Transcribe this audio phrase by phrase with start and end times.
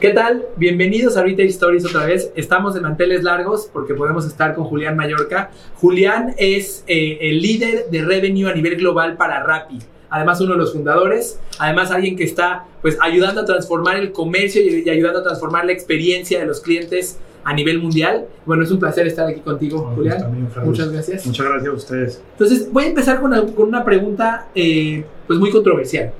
[0.00, 0.44] ¿Qué tal?
[0.58, 2.30] Bienvenidos a Retail Stories otra vez.
[2.36, 5.50] Estamos de manteles largos porque podemos estar con Julián Mallorca.
[5.76, 9.78] Julián es eh, el líder de revenue a nivel global para Rappi.
[10.10, 11.40] Además, uno de los fundadores.
[11.58, 15.72] Además, alguien que está pues, ayudando a transformar el comercio y, ayudando a transformar la
[15.72, 18.26] experiencia de los clientes a nivel mundial.
[18.44, 20.50] Bueno, es un placer estar aquí contigo, Julián.
[20.62, 21.24] Muchas gracias.
[21.24, 22.22] Muchas gracias a ustedes.
[22.32, 26.12] Entonces, voy a empezar con, una pregunta eh, pues muy controversial.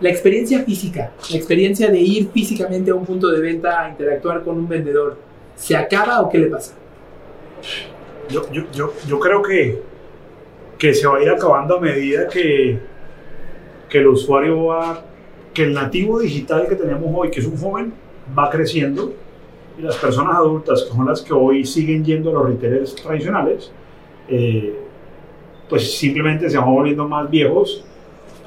[0.00, 4.42] La experiencia física, la experiencia de ir físicamente a un punto de venta a interactuar
[4.42, 5.18] con un vendedor,
[5.54, 6.74] ¿se acaba o qué le pasa?
[8.30, 9.82] Yo, yo, yo, yo creo que,
[10.78, 12.78] que se va a ir acabando a medida que,
[13.90, 15.04] que el usuario va,
[15.52, 17.92] que el nativo digital que tenemos hoy, que es un joven,
[18.38, 19.12] va creciendo
[19.78, 23.70] y las personas adultas, que son las que hoy siguen yendo a los retailers tradicionales,
[24.28, 24.74] eh,
[25.68, 27.84] pues simplemente se van volviendo más viejos,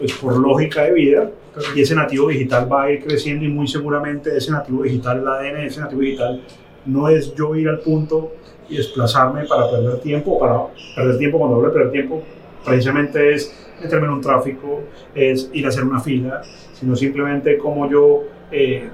[0.04, 1.32] pues por lógica de vida,
[1.74, 5.28] y ese nativo digital va a ir creciendo y muy seguramente ese nativo digital, el
[5.30, 6.42] ADN de ese nativo digital,
[6.86, 8.34] no es yo ir al punto
[8.68, 12.22] y desplazarme para perder tiempo, para perder tiempo cuando hablo de perder tiempo,
[12.66, 14.82] precisamente es meterme en un tráfico,
[15.16, 16.42] es ir a hacer una fila,
[16.74, 18.90] sino simplemente como yo eh,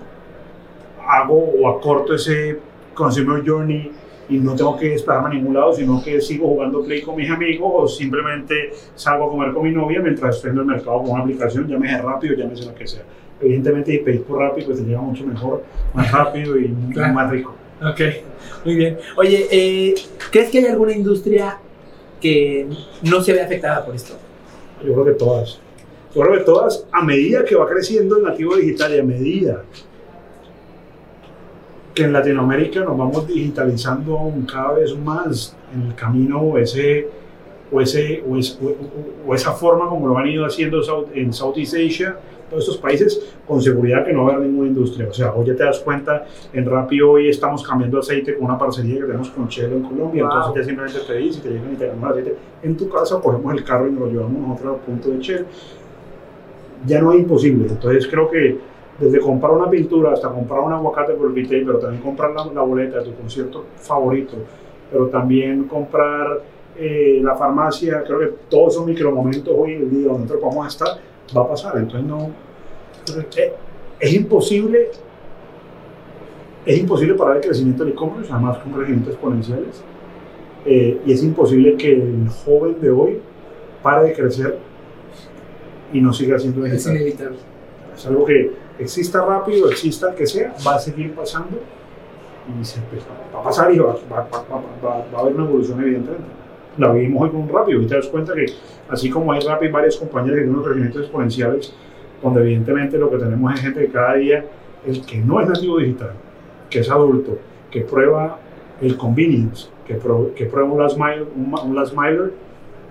[1.08, 2.60] hago o acorto ese
[2.94, 3.92] consumer journey
[4.30, 7.30] y no tengo que desplazarme a ningún lado, sino que sigo jugando play con mis
[7.30, 11.12] amigos o simplemente salgo a comer con mi novia mientras estoy en el mercado con
[11.12, 13.04] una aplicación, llámese rápido, llámese lo que sea.
[13.42, 15.64] Evidentemente, si pedís por rápido, pues te llega mucho mejor,
[15.94, 17.56] más rápido y más rico.
[17.82, 18.02] Ok,
[18.66, 18.98] muy bien.
[19.16, 19.96] Oye, eh,
[20.32, 21.58] ¿crees que hay alguna industria
[22.22, 22.68] que
[23.04, 24.16] no se ve afectada por esto?
[24.86, 25.60] Yo creo que todas.
[26.14, 29.64] Yo creo que todas, a medida que va creciendo el nativo digital y a medida
[32.00, 37.10] que en Latinoamérica nos vamos digitalizando cada vez más en el camino o, ese,
[37.70, 38.24] o, ese,
[39.28, 40.82] o, esa forma como lo han ido haciendo
[41.14, 42.16] en Southeast Asia,
[42.50, 45.10] todos estos países, con seguridad que no va a haber ninguna industria.
[45.10, 48.58] O sea, hoy ya te das cuenta, en Rappi hoy estamos cambiando aceite con una
[48.58, 51.76] parcería que tenemos con Shell en Colombia, entonces ya simplemente te dice, te llegan y
[51.76, 54.78] te dan aceite en tu casa, cogemos el carro y nos lo llevamos a otro
[54.78, 55.46] punto de Shell.
[56.88, 58.58] Ya no es imposible, entonces creo que
[59.00, 62.62] desde comprar una pintura hasta comprar un aguacate por el retail, pero también comprar la,
[62.62, 64.34] boleta de tu concierto favorito,
[64.92, 66.42] pero también comprar
[66.78, 70.68] eh, la farmacia, creo que todos esos micromomentos hoy en día donde nosotros vamos a
[70.68, 71.00] estar,
[71.36, 71.78] va a pasar.
[71.78, 72.32] Entonces no,
[73.38, 73.54] eh,
[74.00, 74.90] es imposible,
[76.66, 79.84] es imposible parar el crecimiento del e-commerce, además con crecimientos exponenciales,
[80.66, 83.20] eh, y es imposible que el joven de hoy
[83.82, 84.58] pare de crecer
[85.94, 87.38] y no siga siendo Es inevitable.
[87.96, 91.60] Es algo que exista rápido, exista el que sea, va a seguir pasando
[92.50, 96.40] y se va a pasar y va, a haber una evolución evidentemente.
[96.78, 98.46] La vivimos hoy con un rápido y te das cuenta que
[98.88, 101.74] así como hay rápido varias compañías que tienen unos crecimientos exponenciales,
[102.24, 104.46] donde evidentemente lo que tenemos es gente que cada día,
[104.86, 106.14] el que no es nativo digital,
[106.70, 107.38] que es adulto,
[107.70, 108.40] que prueba
[108.82, 110.00] el convenience, que,
[110.36, 112.32] que prueba un last, mile, un last miler,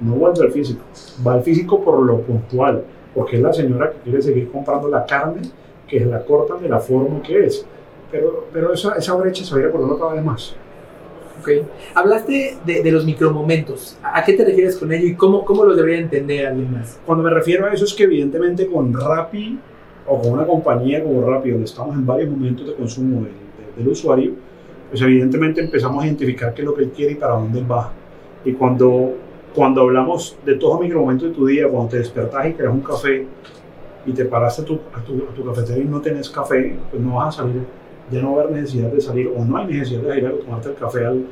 [0.01, 0.83] no vuelve al físico,
[1.27, 2.85] va al físico por lo puntual,
[3.15, 5.41] porque es la señora que quiere seguir comprando la carne
[5.89, 7.67] que la cortan de la forma que es.
[8.11, 10.55] Pero, pero esa, esa brecha se va a ir acordando cada vez más.
[11.41, 11.63] Okay.
[11.95, 13.97] Hablaste de, de, los micromomentos.
[14.03, 17.01] ¿A qué te refieres con ello y cómo, cómo lo debería entender alguien más?
[17.07, 19.59] Cuando me refiero a eso es que evidentemente con Rappi
[20.07, 23.27] o con una compañía como Rappi, donde estamos en varios momentos de consumo
[23.77, 24.33] del usuario,
[24.91, 27.71] pues evidentemente empezamos a identificar qué es lo que él quiere y para dónde él
[27.71, 27.93] va.
[28.45, 29.15] Y cuando,
[29.55, 32.81] cuando hablamos de todos los micromomentos de tu día, cuando te despertas y creas un
[32.81, 33.27] café,
[34.07, 37.03] y te paraste a tu, a tu, a tu cafetería y no tenés café, pues
[37.03, 37.63] no vas a salir,
[38.11, 40.33] ya no va a haber necesidad de salir o no hay necesidad de ir a
[40.33, 41.25] tomarte el café al,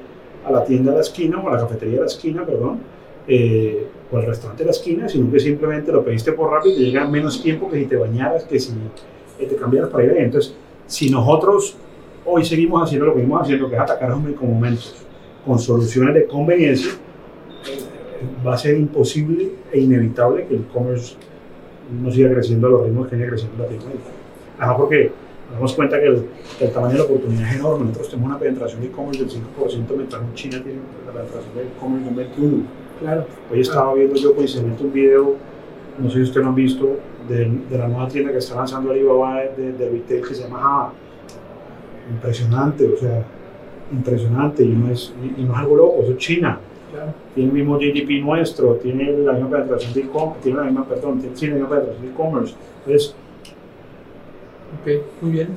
[0.44, 2.80] a la tienda de la esquina o a la cafetería de la esquina, perdón,
[3.28, 6.78] eh, o al restaurante de la esquina, sino que simplemente lo pediste por rápido y
[6.78, 8.72] te llega en menos tiempo que si te bañaras, que si
[9.38, 10.24] eh, te cambiaras para ir ahí.
[10.24, 10.54] Entonces,
[10.86, 11.76] si nosotros
[12.24, 15.04] hoy seguimos haciendo lo que venimos haciendo, que es atacar los momentos
[15.44, 16.92] con soluciones de conveniencia,
[18.46, 21.16] va a ser imposible e inevitable que el e-commerce
[21.90, 24.10] no siga creciendo a los ritmos que viene creciendo Latinoamérica.
[24.58, 25.12] Además porque
[25.46, 27.84] nos damos cuenta que el, tamaño de la oportunidad es enorme.
[27.86, 31.62] Nosotros tenemos una penetración de e-commerce del 5%, mientras en China tiene la penetración de
[31.62, 32.62] e-commerce del 21%.
[33.00, 33.26] Claro.
[33.52, 35.36] Hoy estaba viendo yo coincidente un video,
[35.98, 36.98] no sé si ustedes lo han visto,
[37.28, 40.60] de, de, la nueva tienda que está lanzando Alibaba de, de retail que se llama
[40.60, 40.92] Java.
[42.10, 43.24] Impresionante, o sea,
[43.92, 44.62] impresionante.
[44.62, 46.58] Y no es, y no es algo loco, eso es China
[47.34, 51.20] tiene el mismo GDP nuestro, tiene la misma penetración de e-commerce, tiene la misma, perdón,
[51.20, 52.54] tiene la misma penetración de e-commerce.
[52.86, 53.14] Entonces,
[54.80, 55.48] ok, muy bien.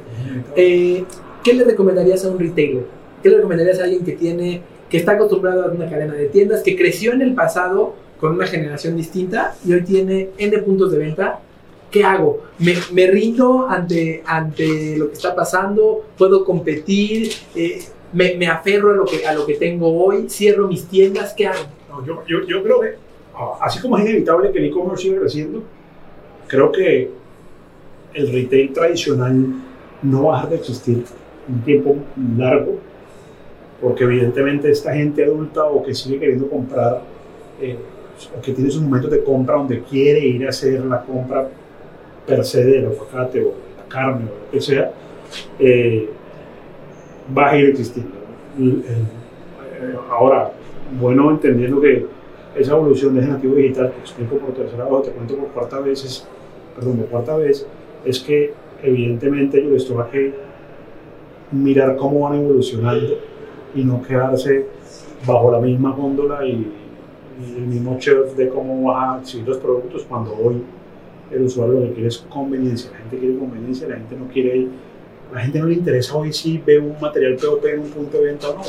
[0.55, 1.03] Eh,
[1.43, 2.85] ¿Qué le recomendarías a un retailer?
[3.23, 6.61] ¿Qué le recomendarías a alguien que tiene, que está acostumbrado a una cadena de tiendas,
[6.63, 10.97] que creció en el pasado con una generación distinta y hoy tiene N puntos de
[10.97, 11.39] venta
[11.91, 12.41] ¿qué hago?
[12.59, 16.05] ¿Me, me rindo ante, ante lo que está pasando?
[16.17, 17.31] ¿Puedo competir?
[17.55, 17.79] Eh,
[18.13, 20.29] me, me, aferro a lo, que, a lo que tengo hoy?
[20.29, 21.33] ¿Cierro mis tiendas?
[21.33, 21.65] ¿Qué hago?
[21.89, 22.95] No, yo, yo, yo, creo que,
[23.35, 25.63] ah, así como es inevitable que el e-commerce siga creciendo,
[26.47, 27.11] creo que
[28.13, 29.45] el retail tradicional
[30.01, 31.03] no va a dejar de existir
[31.47, 31.95] un tiempo
[32.37, 32.79] largo,
[33.81, 37.01] porque evidentemente esta gente adulta o que sigue queriendo comprar,
[37.61, 37.77] eh,
[38.37, 41.47] o que tiene sus momentos de compra donde quiere ir a hacer la compra
[42.25, 44.91] per se del aguacate o la carne o lo que sea,
[45.57, 46.09] eh,
[47.37, 48.11] va a ir existiendo.
[48.59, 50.51] Eh, ahora,
[50.99, 52.05] bueno, entendiendo que
[52.55, 56.03] esa evolución de nativo digital, que explico por tercera vez, te cuento por cuarta vez,
[56.03, 56.27] es,
[56.75, 57.65] perdón, por cuarta vez,
[58.05, 58.53] es que
[58.83, 60.33] evidentemente yo les tengo que
[61.51, 63.17] mirar cómo van evolucionando
[63.75, 64.65] y no quedarse
[65.25, 66.73] bajo la misma góndola y,
[67.55, 70.61] el mismo chef de cómo va a exhibir los productos cuando hoy
[71.31, 74.67] el usuario lo que quiere es conveniencia, la gente quiere conveniencia, la gente no quiere,
[75.33, 78.25] la gente no le interesa hoy si ve un material POP en un punto de
[78.25, 78.63] venta o no.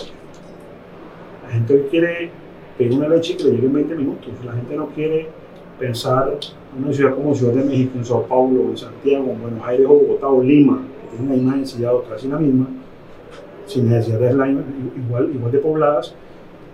[1.44, 2.30] La gente hoy quiere
[2.76, 5.28] pedir una leche que le llegue en 20 minutos, la gente no quiere
[5.78, 6.38] pensar
[6.76, 9.86] en una ciudad como Ciudad de México, en Sao Paulo, en Santiago, en Buenos Aires
[9.86, 12.68] o Bogotá o Lima, que tienen la misma densidad o casi la misma,
[13.66, 16.14] sin necesidades igual, igual de pobladas,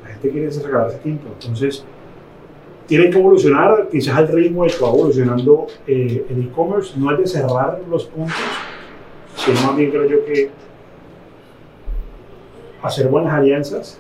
[0.03, 1.29] la gente quiere regalarse tiempo.
[1.41, 1.85] Entonces,
[2.87, 7.19] tienen que evolucionar quizás al ritmo del que va evolucionando eh, el e-commerce, no es
[7.19, 8.35] de cerrar los puntos,
[9.46, 10.50] sino más bien creo yo que
[12.82, 13.98] hacer buenas alianzas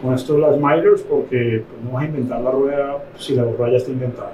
[0.00, 3.72] con estos las milers porque pues, no vas a inventar la rueda si la rueda
[3.72, 4.32] ya está inventada.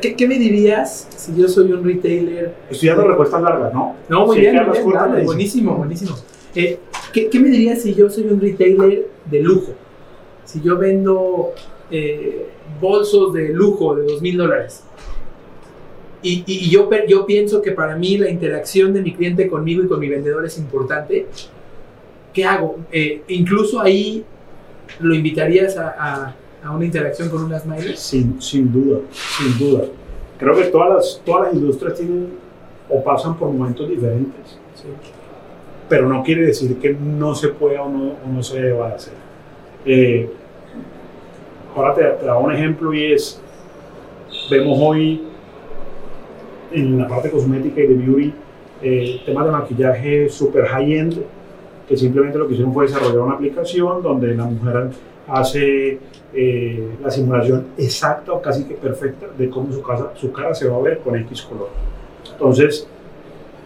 [0.00, 2.54] ¿Qué, ¿Qué, me dirías si yo soy un retailer?
[2.70, 3.96] Estoy dando respuestas largas, ¿no?
[4.08, 4.56] No, muy bien,
[5.24, 6.14] buenísimo, buenísimo.
[6.54, 6.78] Eh,
[7.12, 9.72] ¿qué, ¿qué, me dirías si yo soy un retailer de lujo?
[10.44, 11.52] Si yo vendo
[11.90, 12.46] eh,
[12.80, 14.84] bolsos de lujo de dos mil dólares.
[16.22, 19.88] Y, y, yo, yo pienso que para mí la interacción de mi cliente conmigo y
[19.88, 21.26] con mi vendedor es importante.
[22.32, 22.78] ¿Qué hago?
[22.90, 24.24] Eh, incluso ahí
[25.00, 26.34] lo invitarías a, a,
[26.64, 28.00] a, una interacción con unas miles.
[28.00, 29.84] Sin, sin duda, sin duda.
[30.38, 32.28] Creo que todas las, todas las industrias tienen
[32.88, 34.58] o pasan por momentos diferentes.
[34.74, 34.88] Sí.
[35.88, 39.14] Pero no quiere decir que no se pueda o no, o no se deba hacer.
[39.84, 40.28] Eh,
[41.74, 43.40] ahora te, te un ejemplo y es,
[44.50, 45.22] vemos hoy
[46.72, 48.34] en la parte cosmética y de beauty
[48.80, 51.20] eh, temas de maquillaje super high-end,
[51.88, 54.90] que simplemente lo que hicieron fue desarrollar una aplicación donde la mujer
[55.26, 55.98] hace
[56.32, 60.68] eh, la simulación exacta o casi que perfecta de cómo su, casa, su cara se
[60.68, 61.70] va a ver con X color.
[62.32, 62.86] Entonces,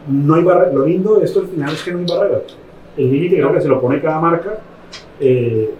[0.08, 0.72] no hay barrera.
[0.72, 2.40] Lo lindo de esto al final es que no hay barrera.
[2.96, 4.58] El límite creo que se lo pone cada marca.
[5.20, 5.70] Eh,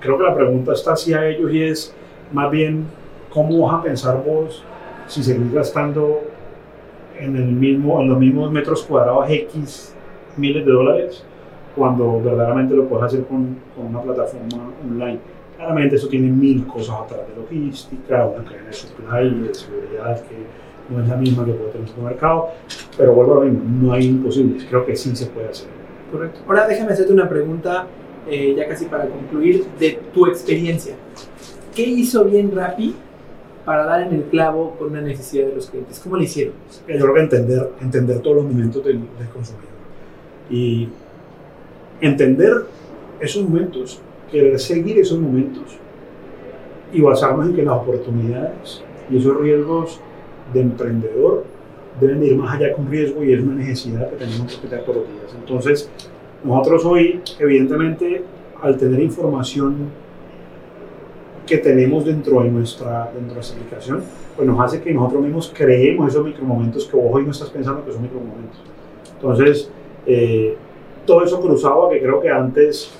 [0.00, 1.94] creo que la pregunta está hacia ellos y es
[2.32, 2.86] más bien
[3.30, 4.62] cómo vas a pensar vos
[5.06, 6.22] si seguís gastando
[7.20, 9.94] en, el mismo, en los mismos metros cuadrados X
[10.36, 11.24] miles de dólares
[11.76, 15.18] cuando verdaderamente lo puedes hacer con, con una plataforma online.
[15.56, 20.94] Claramente eso tiene mil cosas atrás de logística, una cadena de supply, de seguridad que
[20.94, 22.48] no es la misma que puede tener el mercado,
[22.96, 25.68] pero vuelvo a lo mismo, no hay imposibles, creo que sí se puede hacer.
[26.10, 26.40] Correcto.
[26.46, 27.86] Ahora déjame hacerte una pregunta
[28.30, 30.94] eh, ya casi para concluir, de tu experiencia.
[31.74, 32.94] ¿Qué hizo bien Rappi
[33.68, 36.00] para dar en el clavo con una necesidad de los clientes?
[36.02, 36.54] ¿Cómo lo hicieron?
[36.88, 39.68] Yo creo que entender, entender todos los momentos del, del consumidor.
[40.48, 40.88] Y
[42.00, 42.64] entender
[43.20, 44.00] esos momentos,
[44.32, 45.76] querer seguir esos momentos
[46.94, 50.00] y basarnos en que las oportunidades y esos riesgos
[50.54, 51.44] de emprendedor
[52.00, 54.82] deben ir más allá que un riesgo y es una necesidad que tenemos que tener
[54.86, 55.34] todos los días.
[55.38, 55.90] Entonces,
[56.42, 58.22] nosotros hoy, evidentemente,
[58.62, 59.90] al tener información
[61.48, 64.02] que tenemos dentro de nuestra, dentro de nuestra aplicación,
[64.36, 67.84] pues nos hace que nosotros mismos creemos esos micromomentos que vos hoy no estás pensando
[67.84, 68.60] que son micromomentos.
[69.14, 69.70] Entonces,
[70.06, 70.56] eh,
[71.06, 72.90] todo eso cruzado que creo que antes,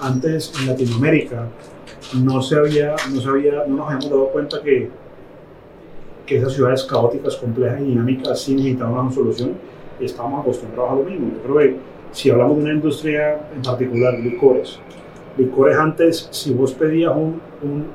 [0.00, 1.48] antes en Latinoamérica
[2.22, 4.88] no se había, no se había, no nos habíamos dado cuenta que,
[6.24, 9.52] que esas ciudades caóticas, complejas y dinámicas sí necesitaban una solución
[10.00, 11.30] y estábamos acostumbrados a lo mismo.
[11.34, 11.76] Yo creo que
[12.12, 14.80] si hablamos de una industria en particular, licores,
[15.36, 17.86] licores antes, si vos pedías un, un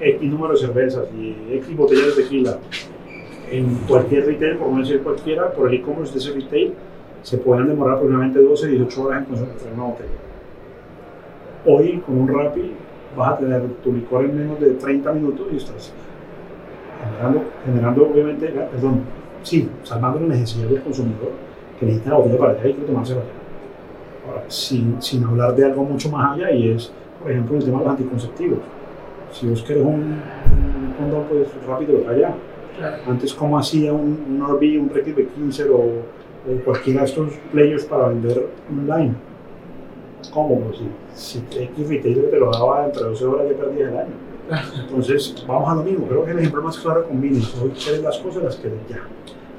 [0.00, 2.58] X número de cervezas y X botellas de tequila
[3.50, 6.74] en cualquier retail, por no decir cualquiera, por el e-commerce de ese retail,
[7.22, 10.10] se pueden demorar aproximadamente 12, 18 horas en consumir una botella.
[11.66, 12.72] Hoy, con un Rappi,
[13.16, 15.92] vas a tener tu licor en menos de 30 minutos y estás
[17.04, 19.00] generando, generando obviamente, perdón,
[19.42, 21.32] sí, salvando la necesidad del consumidor
[21.78, 23.39] que necesita la botella para allá y que tomarse allá.
[24.26, 27.78] Ahora, sin, sin hablar de algo mucho más allá y es, por ejemplo, el tema
[27.78, 28.58] de los anticonceptivos.
[29.32, 32.34] Si vos querés un, un condón, pues rápido lo allá.
[33.06, 37.84] Antes, ¿cómo hacía un, un RB, un Reckitt B15 o, o cualquiera de estos players
[37.84, 39.14] para vender online?
[40.32, 40.60] ¿Cómo?
[40.60, 40.78] Pues
[41.14, 44.30] si, si X retailer te lo daba entre 12 horas, ya perdías el año.
[44.80, 46.06] Entonces, vamos a lo mismo.
[46.06, 47.18] Creo que el ejemplo más claro con.
[47.18, 49.00] Hoy quieres las cosas, las quieres ya.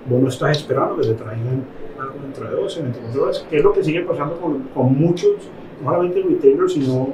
[0.10, 1.63] Vos no estás esperando que te traigan
[2.01, 5.31] algo dentro de 12, 24 horas, que es lo que sigue pasando con, con muchos,
[5.81, 7.10] no solamente retailers, sino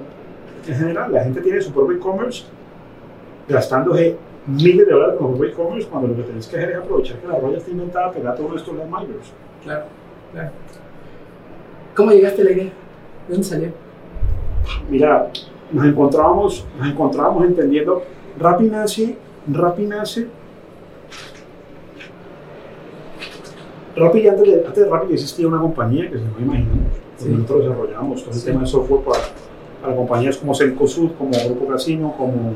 [0.67, 1.11] en general.
[1.11, 2.45] La gente tiene su propio e-commerce
[3.47, 6.77] gastándose miles de dólares con su propio e-commerce cuando lo que tenés que hacer es
[6.77, 9.31] aprovechar que la roya está inventada, pegar todo esto en miners.
[9.63, 9.85] Claro,
[10.33, 10.51] claro.
[11.95, 12.65] ¿Cómo llegaste a la idea?
[12.65, 13.69] ¿De dónde salió?
[14.89, 15.31] Mira,
[15.71, 18.03] nos encontrábamos, nos encontrábamos entendiendo,
[18.39, 19.17] Rappi nace,
[19.51, 20.27] Rappi nace,
[23.99, 27.29] Rappi antes de, antes de Rappi existía una compañía que se llama Imaginamos, Sí.
[27.29, 29.19] nosotros desarrollamos todo el tema de software para,
[29.81, 32.53] para compañías como Cencosud, como Grupo Casino, como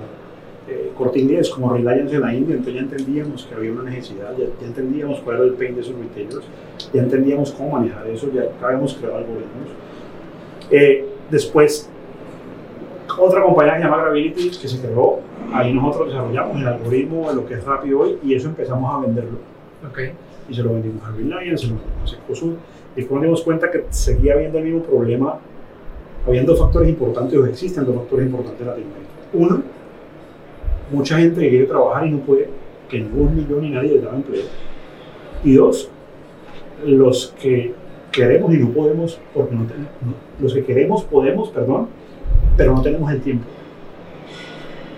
[0.67, 4.31] eh, Corte Inglés, como Reliance en la India, entonces ya entendíamos que había una necesidad,
[4.37, 6.45] ya, ya entendíamos cuál era el pain de esos retailers,
[6.93, 9.69] ya entendíamos cómo manejar eso, ya habíamos creado algoritmos.
[10.69, 11.89] Eh, después,
[13.19, 15.19] otra compañía que se llama Gravity, que se creó,
[15.53, 19.05] ahí nosotros desarrollamos el algoritmo de lo que es rápido hoy y eso empezamos a
[19.05, 19.39] venderlo.
[19.89, 19.99] Ok.
[20.51, 22.53] Y se lo vendimos a Reliance, se lo vendimos a Ecosud.
[22.97, 25.39] Y nos dimos cuenta que seguía habiendo el mismo problema.
[26.27, 29.11] Habían dos factores importantes, o existen dos factores importantes en Latinoamérica.
[29.33, 29.63] Uno,
[30.91, 32.49] mucha gente que quiere trabajar y no puede,
[32.89, 34.43] que ningún millón ni nadie les da empleo.
[35.45, 35.89] Y dos,
[36.85, 37.73] los que
[38.11, 39.89] queremos y no podemos, porque no tenemos,
[40.41, 41.87] los que queremos podemos, perdón,
[42.57, 43.45] pero no tenemos el tiempo.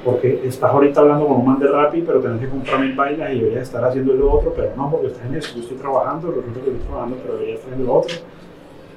[0.03, 3.31] Porque estás ahorita hablando con un man de Rappi, pero tenés que comprar mil bailas
[3.31, 5.55] y deberías estar haciendo lo otro, pero no, porque estás en eso.
[5.55, 8.15] Yo estoy trabajando, resulta que estoy trabajando, pero debería estar haciendo lo otro.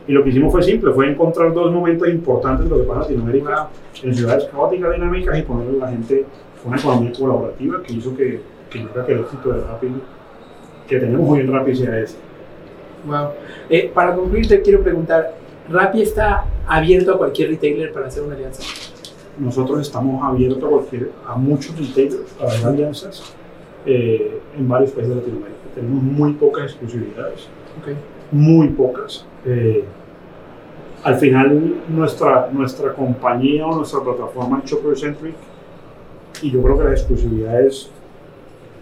[0.09, 3.01] Y lo que hicimos fue simple, fue encontrar dos momentos importantes de lo que pasa
[3.01, 3.69] en Latinoamérica,
[4.03, 6.25] en ciudades caóticas, dinámicas, y ponerle a la gente
[6.65, 9.89] una economía colaborativa que hizo que, que yo el éxito de Rappi
[10.89, 12.17] que tenemos hoy en Rappi sea ese.
[13.07, 13.31] Wow.
[13.69, 15.35] Eh, para concluir, te quiero preguntar:
[15.69, 18.63] ¿Rappi está abierto a cualquier retailer para hacer una alianza?
[19.39, 23.35] Nosotros estamos abiertos a, cualquier, a muchos retailers, a hacer alianzas
[23.85, 25.61] eh, en varios países de Latinoamérica.
[25.75, 27.49] Tenemos muy pocas exclusividades,
[27.81, 27.95] Ok.
[28.33, 29.27] muy pocas.
[29.45, 29.85] Eh,
[31.05, 35.35] al final, nuestra, nuestra compañía o nuestra plataforma es Shopper Centric
[36.43, 37.91] y yo creo que las exclusividades,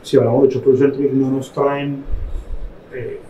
[0.02, 2.04] si hablamos de Shopper Centric, no nos traen
[2.94, 3.20] eh,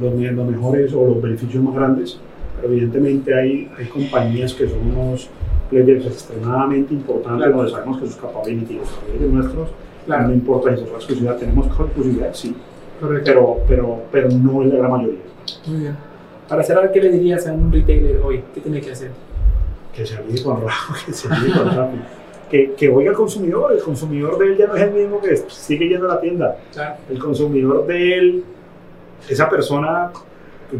[0.00, 2.18] los, los mejores o los beneficios más grandes,
[2.56, 5.28] pero evidentemente hay, hay compañías que son unos
[5.70, 7.56] players extremadamente importantes Claro.
[7.56, 9.68] donde sabemos que sus capabilities, los capabilities nuestros,
[10.06, 12.56] Claro, no importa si es exclusividad, tenemos exclusividad, sí,
[13.00, 13.24] correcto.
[13.30, 15.20] pero, pero, pero no es la gran mayoría.
[15.66, 15.96] Muy bien.
[16.48, 18.42] Para cerrar, ¿qué le dirías a un retailer hoy?
[18.54, 19.10] ¿Qué tiene que hacer?
[19.94, 21.98] que se alíe con Rappi, que se alíe con Rappi.
[22.48, 25.36] Que, que oiga al consumidor, el consumidor de él ya no es el mismo que
[25.48, 26.56] sigue yendo a la tienda.
[26.72, 26.94] Claro.
[27.10, 28.44] El consumidor de él,
[29.28, 30.10] esa persona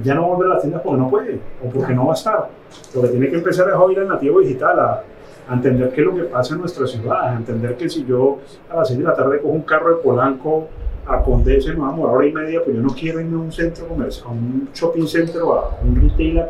[0.02, 2.12] ya no va a volver a las tiendas porque no puede o porque no va
[2.12, 2.48] a estar.
[2.94, 5.02] Lo que tiene que empezar es a oír al nativo digital, a,
[5.50, 8.76] entender qué es lo que pasa en nuestra ciudad, a entender que si yo a
[8.76, 10.68] las 6 de la tarde cojo un carro de Polanco
[11.06, 13.40] a Condesa y me va a hora y media, pues yo no quiero irme a
[13.40, 16.42] un centro comercial, a un shopping center a un retail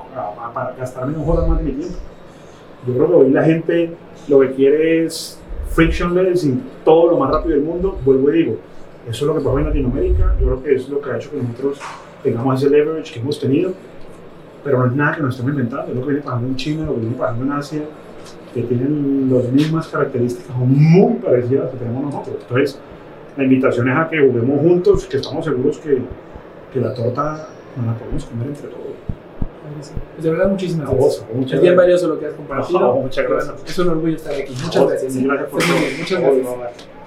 [0.53, 1.97] para gastarme dos horas más de mi tiempo.
[2.89, 3.93] Yo creo que hoy la gente
[4.27, 5.41] lo que quiere es
[5.71, 7.99] frictionless y todo lo más rápido del mundo.
[8.05, 8.57] Vuelvo y digo,
[9.09, 10.35] eso es lo que pasa en Latinoamérica.
[10.41, 11.81] Yo creo que es lo que ha hecho que nosotros
[12.23, 13.73] tengamos ese leverage que hemos tenido.
[14.65, 15.91] Pero no es nada que nos estemos inventando.
[15.91, 17.83] Es lo que viene pasando en China, lo que viene pasando en Asia,
[18.55, 22.37] que tienen las mismas características o muy parecidas a las que tenemos nosotros.
[22.43, 22.81] Entonces,
[23.37, 26.03] la invitación es a que juguemos juntos, que estamos seguros que,
[26.73, 28.89] que la torta nos la podemos comer entre todos.
[30.15, 31.27] Pues de verdad, muchísimas gracias.
[31.33, 32.95] vos, Es bien valioso lo que has compartido.
[32.95, 33.65] Muchas gracias.
[33.67, 34.55] Es un orgullo estar aquí.
[34.63, 35.23] Muchas gracias.
[35.23, 35.77] gracias por todo.
[35.99, 36.98] Muchas gracias.